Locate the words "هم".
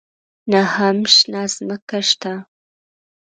0.73-0.97